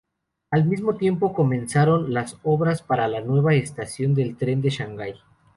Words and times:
Al 0.49 0.65
mismo 0.65 0.95
tiempo 0.95 1.31
comenzaron 1.31 2.11
las 2.11 2.39
obras 2.41 2.81
para 2.81 3.07
la 3.07 3.21
nueva 3.21 3.53
estación 3.53 4.15
de 4.15 4.33
tren 4.33 4.59
de 4.63 4.71
Shanghai. 4.71 5.13